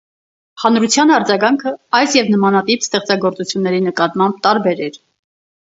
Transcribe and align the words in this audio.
Հանրության 0.61 1.13
արձագանքը 1.17 1.75
այս 1.99 2.17
և 2.21 2.33
նմանատիպ 2.37 2.87
ստեղծագործությունների 2.89 3.87
նկատմամբ 3.91 4.43
տարբեր 4.49 4.85
էր։ 4.91 5.01